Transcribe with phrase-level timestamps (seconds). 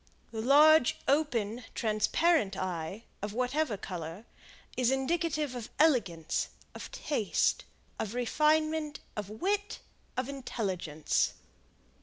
[0.31, 4.25] The large, open, transparent eye, of whatever color,
[4.75, 7.65] is indicative of elegance, of taste,
[7.99, 9.77] of refinement, of wit,
[10.17, 11.33] of intelligence.